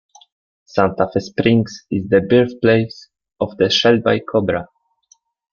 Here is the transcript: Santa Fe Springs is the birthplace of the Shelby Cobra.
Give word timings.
Santa 0.65 1.07
Fe 1.13 1.19
Springs 1.19 1.85
is 1.91 2.09
the 2.09 2.21
birthplace 2.27 3.07
of 3.39 3.55
the 3.57 3.69
Shelby 3.69 4.21
Cobra. 4.21 4.67